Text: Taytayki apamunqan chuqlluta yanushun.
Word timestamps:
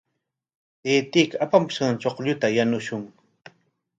Taytayki 0.87 1.37
apamunqan 1.45 1.99
chuqlluta 2.05 2.47
yanushun. 2.57 3.03